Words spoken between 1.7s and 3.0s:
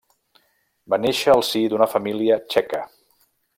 d'una família txeca.